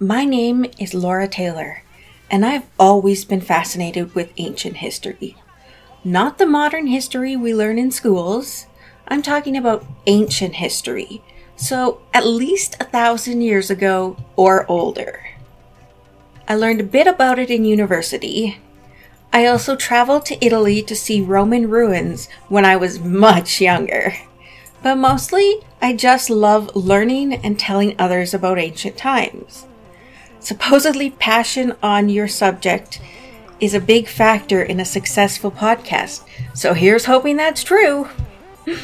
My 0.00 0.26
name 0.26 0.66
is 0.78 0.92
Laura 0.92 1.26
Taylor, 1.26 1.82
and 2.30 2.44
I've 2.44 2.66
always 2.78 3.24
been 3.24 3.40
fascinated 3.40 4.14
with 4.14 4.30
ancient 4.36 4.76
history. 4.76 5.38
Not 6.04 6.36
the 6.36 6.44
modern 6.44 6.88
history 6.88 7.34
we 7.34 7.54
learn 7.54 7.78
in 7.78 7.90
schools, 7.90 8.66
I'm 9.08 9.22
talking 9.22 9.56
about 9.56 9.86
ancient 10.06 10.56
history, 10.56 11.22
so 11.56 12.02
at 12.12 12.26
least 12.26 12.76
a 12.78 12.84
thousand 12.84 13.40
years 13.40 13.70
ago 13.70 14.18
or 14.36 14.70
older. 14.70 15.28
I 16.46 16.56
learned 16.56 16.82
a 16.82 16.84
bit 16.84 17.06
about 17.06 17.38
it 17.38 17.48
in 17.48 17.64
university. 17.64 18.60
I 19.32 19.46
also 19.46 19.76
traveled 19.76 20.26
to 20.26 20.44
Italy 20.44 20.82
to 20.82 20.94
see 20.94 21.22
Roman 21.22 21.70
ruins 21.70 22.28
when 22.48 22.66
I 22.66 22.76
was 22.76 23.00
much 23.00 23.62
younger. 23.62 24.12
But 24.82 24.96
mostly, 24.96 25.62
I 25.80 25.94
just 25.94 26.28
love 26.28 26.76
learning 26.76 27.32
and 27.32 27.58
telling 27.58 27.98
others 27.98 28.34
about 28.34 28.58
ancient 28.58 28.98
times. 28.98 29.64
Supposedly, 30.46 31.10
passion 31.10 31.74
on 31.82 32.08
your 32.08 32.28
subject 32.28 33.00
is 33.58 33.74
a 33.74 33.80
big 33.80 34.06
factor 34.06 34.62
in 34.62 34.78
a 34.78 34.84
successful 34.84 35.50
podcast, 35.50 36.22
so 36.54 36.72
here's 36.72 37.06
hoping 37.06 37.36
that's 37.36 37.64
true. 37.64 38.08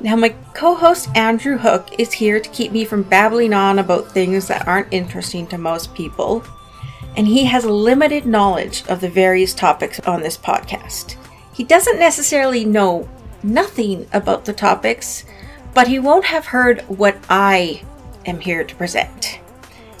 Now, 0.00 0.16
my 0.16 0.34
co 0.54 0.74
host 0.74 1.08
Andrew 1.14 1.58
Hook 1.58 1.88
is 1.98 2.12
here 2.12 2.40
to 2.40 2.50
keep 2.50 2.72
me 2.72 2.84
from 2.84 3.04
babbling 3.04 3.52
on 3.52 3.78
about 3.78 4.10
things 4.10 4.48
that 4.48 4.66
aren't 4.66 4.92
interesting 4.92 5.46
to 5.48 5.58
most 5.58 5.94
people 5.94 6.44
and 7.16 7.28
he 7.28 7.44
has 7.44 7.64
limited 7.64 8.26
knowledge 8.26 8.84
of 8.88 9.00
the 9.00 9.08
various 9.08 9.54
topics 9.54 10.00
on 10.00 10.20
this 10.20 10.36
podcast. 10.36 11.14
He 11.52 11.62
doesn't 11.62 12.00
necessarily 12.00 12.64
know 12.64 13.08
nothing 13.42 14.08
about 14.12 14.46
the 14.46 14.52
topics, 14.52 15.24
but 15.74 15.86
he 15.86 16.00
won't 16.00 16.26
have 16.26 16.46
heard 16.46 16.82
what 16.82 17.16
I 17.28 17.82
am 18.26 18.40
here 18.40 18.64
to 18.64 18.74
present. 18.74 19.38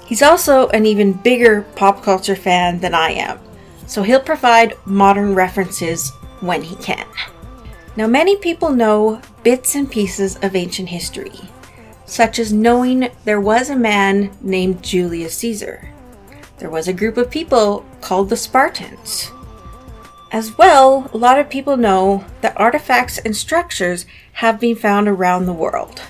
He's 0.06 0.22
also 0.22 0.68
an 0.68 0.86
even 0.86 1.12
bigger 1.12 1.62
pop 1.76 2.02
culture 2.02 2.36
fan 2.36 2.80
than 2.80 2.94
I 2.94 3.10
am, 3.10 3.40
so 3.86 4.02
he'll 4.02 4.20
provide 4.20 4.74
modern 4.84 5.34
references 5.34 6.10
when 6.40 6.62
he 6.62 6.76
can. 6.76 7.06
Now, 7.96 8.06
many 8.06 8.36
people 8.36 8.70
know 8.70 9.20
bits 9.42 9.74
and 9.74 9.90
pieces 9.90 10.36
of 10.42 10.56
ancient 10.56 10.88
history, 10.88 11.32
such 12.06 12.38
as 12.38 12.52
knowing 12.52 13.08
there 13.24 13.40
was 13.40 13.70
a 13.70 13.76
man 13.76 14.36
named 14.42 14.82
Julius 14.82 15.38
Caesar 15.38 15.94
there 16.58 16.70
was 16.70 16.88
a 16.88 16.92
group 16.92 17.16
of 17.16 17.30
people 17.30 17.84
called 18.00 18.30
the 18.30 18.36
Spartans. 18.36 19.30
As 20.32 20.56
well, 20.56 21.10
a 21.12 21.16
lot 21.16 21.38
of 21.38 21.50
people 21.50 21.76
know 21.76 22.24
that 22.40 22.58
artifacts 22.58 23.18
and 23.18 23.36
structures 23.36 24.06
have 24.34 24.60
been 24.60 24.76
found 24.76 25.08
around 25.08 25.46
the 25.46 25.52
world, 25.52 26.00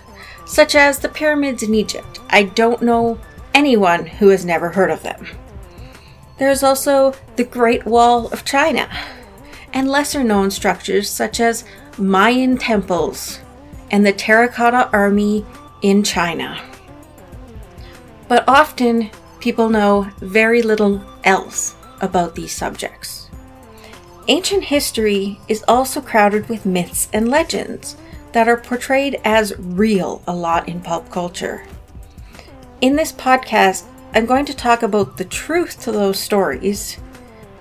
such 0.47 0.75
as 0.75 0.99
the 0.99 1.09
pyramids 1.09 1.63
in 1.63 1.75
Egypt. 1.75 2.21
I 2.31 2.45
don't 2.45 2.83
know 2.83 3.19
anyone 3.55 4.05
who 4.05 4.29
has 4.29 4.45
never 4.45 4.71
heard 4.71 4.91
of 4.91 5.03
them. 5.03 5.27
There's 6.39 6.63
also 6.63 7.15
the 7.37 7.45
Great 7.45 7.87
Wall 7.87 8.27
of 8.29 8.45
China, 8.45 8.89
and 9.73 9.89
lesser 9.89 10.25
known 10.25 10.51
structures 10.51 11.09
such 11.09 11.41
as 11.41 11.65
Mayan 11.97 12.59
temples 12.59 13.41
and 13.91 14.05
the 14.05 14.13
Terracotta 14.13 14.91
Army 14.93 15.47
in 15.83 16.03
China. 16.03 16.61
But 18.27 18.45
often 18.49 19.11
people 19.39 19.69
know 19.69 20.11
very 20.19 20.63
little 20.63 21.05
else 21.23 21.77
about 22.01 22.35
these 22.35 22.53
subjects. 22.53 23.31
Ancient 24.27 24.65
history 24.65 25.39
is 25.49 25.65
also 25.69 26.01
crowded 26.01 26.49
with 26.49 26.67
myths 26.67 27.09
and 27.13 27.29
legends 27.29 27.97
that 28.33 28.49
are 28.49 28.57
portrayed 28.57 29.21
as 29.23 29.53
real 29.59 30.23
a 30.27 30.35
lot 30.35 30.69
in 30.69 30.81
pop 30.81 31.11
culture. 31.11 31.65
In 32.81 32.97
this 32.97 33.13
podcast, 33.13 33.87
I'm 34.13 34.27
going 34.27 34.45
to 34.47 34.55
talk 34.55 34.83
about 34.83 35.17
the 35.17 35.25
truth 35.25 35.81
to 35.83 35.93
those 35.93 36.19
stories, 36.19 36.99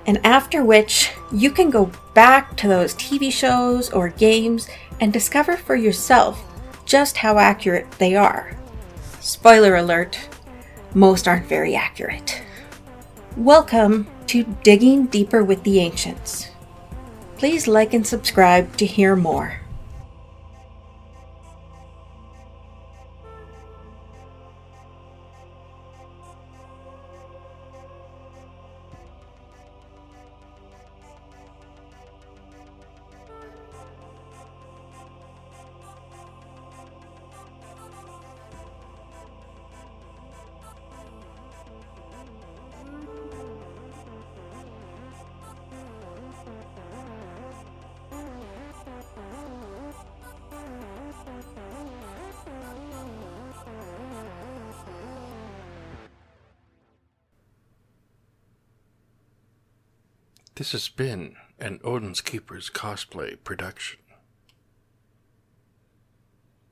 and 0.06 0.20
after 0.26 0.66
which 0.66 1.12
you 1.32 1.52
can 1.52 1.70
go 1.70 1.92
back 2.14 2.58
to 2.58 2.68
those 2.68 2.96
TV 2.96 3.32
shows 3.32 3.90
or 3.92 4.10
games 4.10 4.68
and 5.00 5.14
discover 5.14 5.56
for 5.56 5.76
yourself 5.76 6.44
just 6.86 7.18
how 7.18 7.38
accurate 7.38 7.90
they 8.00 8.16
are. 8.16 8.58
Spoiler 9.22 9.76
alert 9.76 10.20
most 10.94 11.28
aren't 11.28 11.46
very 11.46 11.76
accurate. 11.76 12.42
Welcome 13.38 14.08
to 14.28 14.44
Digging 14.64 15.06
Deeper 15.06 15.44
with 15.44 15.64
the 15.64 15.80
Ancients. 15.80 16.50
Please 17.38 17.68
like 17.68 17.94
and 17.94 18.06
subscribe 18.06 18.76
to 18.78 18.86
hear 18.86 19.16
more. 19.16 19.63
This 60.56 60.74
has 60.74 60.88
been 60.88 61.36
an 61.60 61.80
Odin's 61.84 62.22
Keepers 62.22 62.70
cosplay 62.70 63.44
production. 63.44 64.00